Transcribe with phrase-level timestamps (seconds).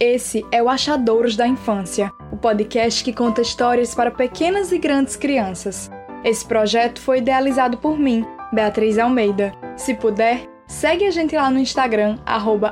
[0.00, 5.16] Esse é o Achadouros da Infância, o podcast que conta histórias para pequenas e grandes
[5.16, 5.90] crianças.
[6.22, 9.52] Esse projeto foi idealizado por mim, Beatriz Almeida.
[9.76, 12.16] Se puder, segue a gente lá no Instagram,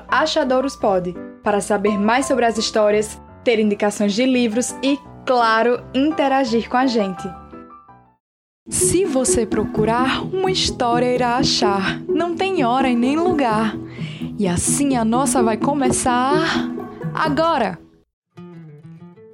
[0.08, 4.97] @achadourospod, para saber mais sobre as histórias, ter indicações de livros e,
[5.27, 7.29] claro, interagir com a gente.
[8.69, 12.01] Se você procurar, uma história irá achar.
[12.03, 13.77] Não tem hora e nem lugar.
[14.38, 16.76] E assim a nossa vai começar
[17.16, 17.78] agora.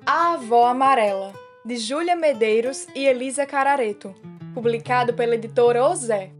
[0.06, 1.32] A Avó Amarela,
[1.64, 4.14] de Júlia Medeiros e Elisa Carareto,
[4.54, 6.30] publicado pela editora Ozé.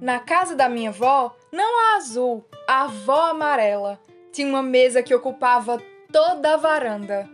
[0.00, 4.00] Na casa da minha avó, não a azul, a avó amarela,
[4.32, 7.28] tinha uma mesa que ocupava toda a varanda.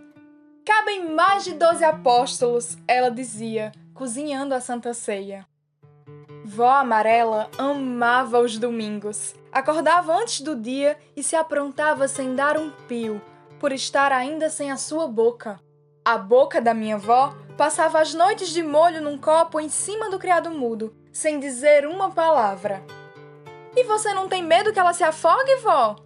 [0.66, 5.46] Cabem mais de doze apóstolos, ela dizia, cozinhando a Santa Ceia.
[6.44, 9.34] Vó Amarela amava os domingos.
[9.58, 13.20] Acordava antes do dia e se aprontava sem dar um pio,
[13.58, 15.58] por estar ainda sem a sua boca.
[16.04, 20.18] A boca da minha avó passava as noites de molho num copo em cima do
[20.18, 22.84] criado mudo, sem dizer uma palavra.
[23.74, 25.96] E você não tem medo que ela se afogue, vó?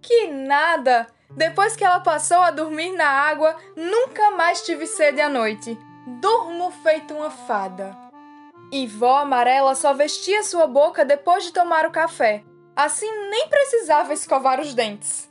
[0.00, 1.06] Que nada!
[1.30, 5.78] Depois que ela passou a dormir na água, nunca mais tive sede à noite.
[6.20, 7.96] Durmo feito uma fada.
[8.72, 12.42] E vó amarela só vestia sua boca depois de tomar o café.
[12.74, 15.30] Assim nem precisava escovar os dentes.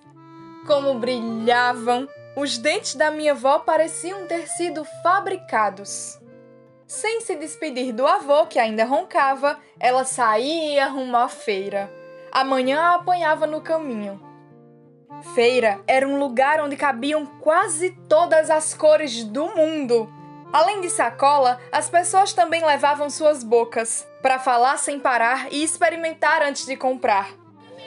[0.67, 2.07] Como brilhavam!
[2.35, 6.19] Os dentes da minha avó pareciam ter sido fabricados.
[6.87, 11.91] Sem se despedir do avô, que ainda roncava, ela saía rumo à feira.
[12.31, 14.21] Amanhã a apanhava no caminho.
[15.35, 20.09] Feira era um lugar onde cabiam quase todas as cores do mundo.
[20.53, 26.41] Além de sacola, as pessoas também levavam suas bocas para falar sem parar e experimentar
[26.41, 27.29] antes de comprar.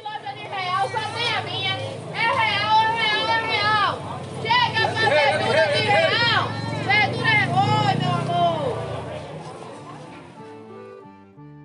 [0.03, 1.75] Loja de real, só tem a minha.
[1.75, 3.98] É real, é real, é real.
[4.41, 6.48] Chega pra verdura de real.
[6.87, 8.79] Verdura é oi, meu amor.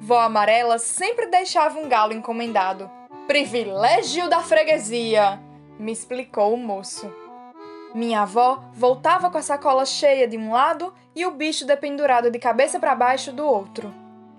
[0.01, 2.91] Vó Amarela sempre deixava um galo encomendado.
[3.25, 5.39] Privilégio da freguesia,
[5.79, 7.09] me explicou o moço.
[7.93, 12.37] Minha avó voltava com a sacola cheia de um lado e o bicho dependurado de
[12.37, 13.91] cabeça para baixo do outro.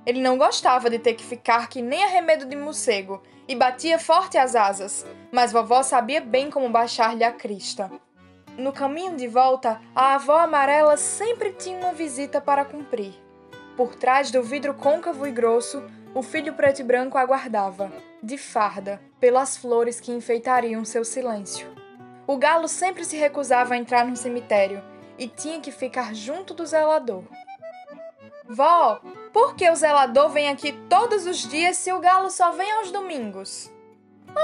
[0.06, 4.38] Ele não gostava de ter que ficar que nem arremedo de morcego e batia forte
[4.38, 7.90] as asas, mas vovó sabia bem como baixar-lhe a crista.
[8.56, 13.14] No caminho de volta, a avó amarela sempre tinha uma visita para cumprir.
[13.76, 15.82] Por trás do vidro côncavo e grosso,
[16.14, 17.90] o filho preto e branco aguardava,
[18.22, 21.79] de farda, pelas flores que enfeitariam seu silêncio.
[22.30, 24.80] O galo sempre se recusava a entrar no cemitério
[25.18, 27.24] e tinha que ficar junto do zelador.
[28.48, 29.00] Vó,
[29.32, 32.92] por que o zelador vem aqui todos os dias se o galo só vem aos
[32.92, 33.68] domingos?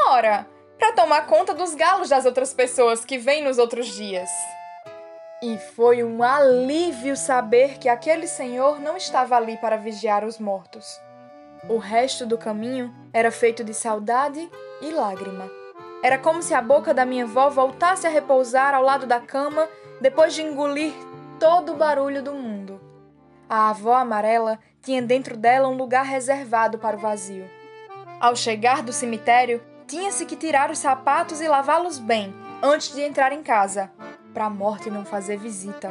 [0.08, 4.28] Ora, para tomar conta dos galos das outras pessoas que vêm nos outros dias.
[5.40, 11.00] E foi um alívio saber que aquele senhor não estava ali para vigiar os mortos.
[11.68, 14.50] O resto do caminho era feito de saudade
[14.82, 15.48] e lágrima.
[16.02, 19.68] Era como se a boca da minha avó voltasse a repousar ao lado da cama
[20.00, 20.92] depois de engolir
[21.38, 22.80] todo o barulho do mundo.
[23.48, 27.48] A avó amarela tinha dentro dela um lugar reservado para o vazio.
[28.20, 33.32] Ao chegar do cemitério, tinha-se que tirar os sapatos e lavá-los bem antes de entrar
[33.32, 33.90] em casa,
[34.32, 35.90] para a morte não fazer visita.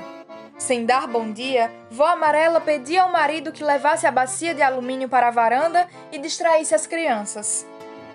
[0.57, 5.09] Sem dar bom dia, vó amarela pedia ao marido que levasse a bacia de alumínio
[5.09, 7.65] para a varanda e distraísse as crianças.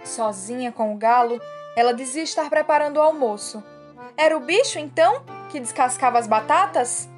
[0.04, 1.40] Sozinha com o galo,
[1.76, 3.62] ela dizia estar preparando o almoço.
[4.16, 7.08] Era o bicho, então, que descascava as batatas?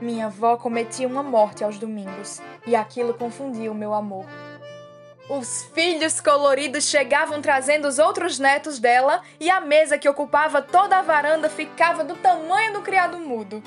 [0.00, 4.24] Minha avó cometia uma morte aos domingos, e aquilo confundia o meu amor.
[5.28, 10.98] Os filhos coloridos chegavam trazendo os outros netos dela, e a mesa que ocupava toda
[10.98, 13.62] a varanda ficava do tamanho do criado mudo.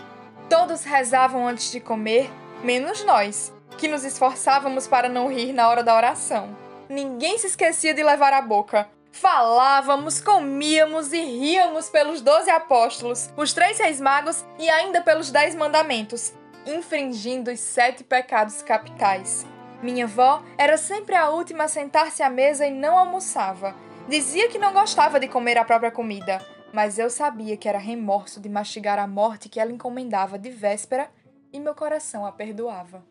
[0.50, 2.32] Todos rezavam antes de comer,
[2.64, 6.56] menos nós, que nos esforçávamos para não rir na hora da oração.
[6.90, 13.52] Ninguém se esquecia de levar a boca, Falávamos, comíamos e ríamos pelos doze apóstolos, os
[13.52, 16.34] três reis magos e ainda pelos dez mandamentos,
[16.66, 19.46] infringindo os sete pecados capitais.
[19.84, 23.76] Minha avó era sempre a última a sentar-se à mesa e não almoçava.
[24.08, 26.40] Dizia que não gostava de comer a própria comida,
[26.74, 31.12] mas eu sabia que era remorso de mastigar a morte que ela encomendava de véspera
[31.52, 33.04] e meu coração a perdoava.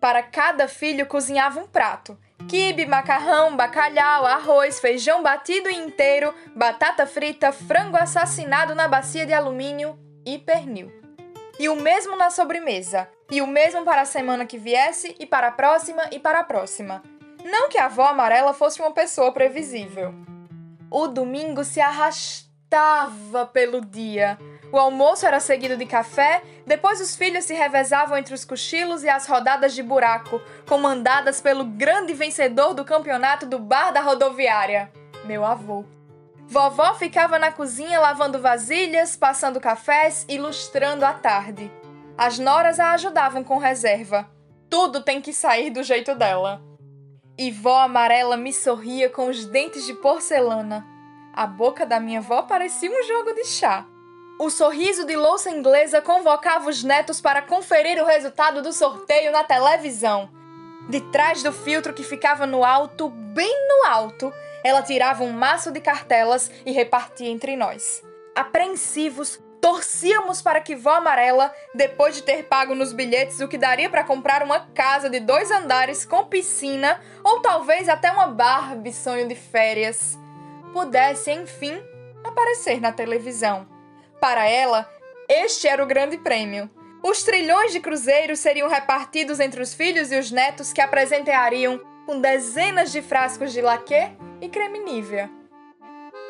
[0.00, 2.16] Para cada filho cozinhava um prato
[2.48, 9.98] quibe, macarrão, bacalhau, arroz, feijão batido inteiro, batata frita, frango assassinado na bacia de alumínio
[10.24, 10.90] e pernil.
[11.58, 15.48] E o mesmo na sobremesa, e o mesmo para a semana que viesse, e para
[15.48, 17.02] a próxima, e para a próxima.
[17.44, 20.14] Não que a avó amarela fosse uma pessoa previsível.
[20.90, 24.38] O domingo se arrastava pelo dia.
[24.70, 29.08] O almoço era seguido de café, depois os filhos se revezavam entre os cochilos e
[29.08, 34.92] as rodadas de buraco, comandadas pelo grande vencedor do campeonato do bar da rodoviária,
[35.24, 35.84] meu avô.
[36.46, 41.70] Vovó ficava na cozinha lavando vasilhas, passando cafés e lustrando a tarde.
[42.16, 44.28] As noras a ajudavam com reserva.
[44.68, 46.62] Tudo tem que sair do jeito dela.
[47.36, 50.86] E vó amarela me sorria com os dentes de porcelana.
[51.34, 53.86] A boca da minha avó parecia um jogo de chá.
[54.40, 59.42] O sorriso de louça inglesa convocava os netos para conferir o resultado do sorteio na
[59.42, 60.30] televisão.
[60.88, 64.32] De trás do filtro que ficava no alto, bem no alto,
[64.62, 68.00] ela tirava um maço de cartelas e repartia entre nós.
[68.32, 73.90] Apreensivos, torcíamos para que vó amarela, depois de ter pago nos bilhetes o que daria
[73.90, 79.26] para comprar uma casa de dois andares com piscina ou talvez até uma Barbie sonho
[79.26, 80.16] de férias,
[80.72, 81.76] pudesse, enfim,
[82.22, 83.77] aparecer na televisão.
[84.20, 84.88] Para ela,
[85.28, 86.70] este era o grande prêmio.
[87.02, 92.20] Os trilhões de cruzeiros seriam repartidos entre os filhos e os netos que apresentariam com
[92.20, 94.10] dezenas de frascos de laque
[94.40, 95.30] e creme nívea.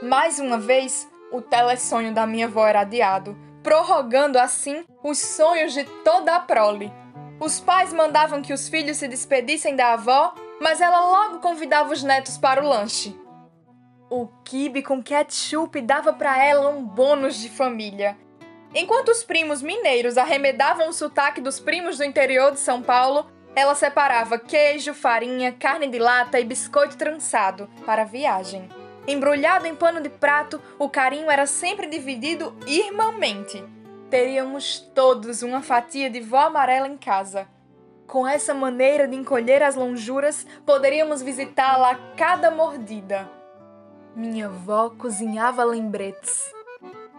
[0.03, 5.85] Mais uma vez, o telesonho da minha avó era adiado, prorrogando assim os sonhos de
[6.05, 6.93] toda a prole.
[7.41, 12.03] Os pais mandavam que os filhos se despedissem da avó, mas ela logo convidava os
[12.03, 13.17] netos para o lanche.
[14.11, 18.17] O quibe com ketchup dava para ela um bônus de família.
[18.75, 23.75] Enquanto os primos mineiros arremedavam o sotaque dos primos do interior de São Paulo, ela
[23.75, 28.67] separava queijo, farinha, carne de lata e biscoito trançado para a viagem.
[29.07, 33.63] Embrulhado em pano de prato, o carinho era sempre dividido irmãmente.
[34.09, 37.47] Teríamos todos uma fatia de vó amarela em casa.
[38.07, 43.38] Com essa maneira de encolher as lonjuras, poderíamos visitá-la a cada mordida.
[44.15, 46.53] Minha avó cozinhava lembretes.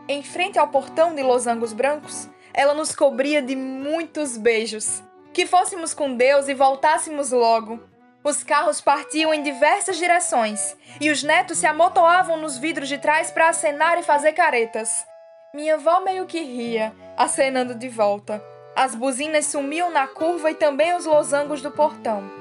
[0.08, 5.04] Em frente ao portão de losangos brancos, ela nos cobria de muitos beijos.
[5.32, 7.80] Que fôssemos com Deus e voltássemos logo.
[8.24, 13.32] Os carros partiam em diversas direções e os netos se amontoavam nos vidros de trás
[13.32, 15.06] para acenar e fazer caretas.
[15.54, 18.44] Minha avó meio que ria, acenando de volta.
[18.76, 22.39] As buzinas sumiam na curva e também os losangos do portão.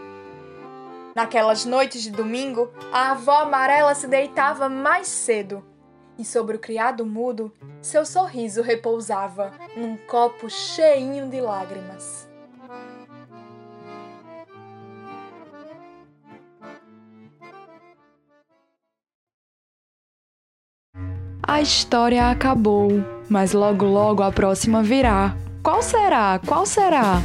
[1.18, 5.64] Naquelas noites de domingo, a avó amarela se deitava mais cedo.
[6.16, 12.28] E sobre o criado mudo, seu sorriso repousava num copo cheinho de lágrimas.
[21.42, 22.90] A história acabou,
[23.28, 25.34] mas logo logo a próxima virá.
[25.64, 26.40] Qual será?
[26.46, 27.20] Qual será?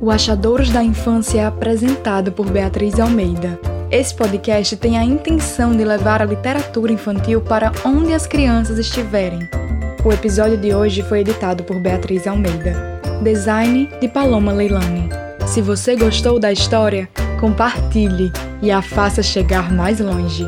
[0.00, 3.58] O Achadouros da Infância é apresentado por Beatriz Almeida.
[3.90, 9.48] Esse podcast tem a intenção de levar a literatura infantil para onde as crianças estiverem.
[10.04, 13.00] O episódio de hoje foi editado por Beatriz Almeida.
[13.22, 15.08] Design de Paloma Leilani.
[15.46, 17.08] Se você gostou da história,
[17.40, 20.46] compartilhe e a faça chegar mais longe.